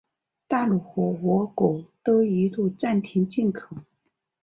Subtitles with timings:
[0.47, 3.77] 大陆和俄国都一度暂停进口。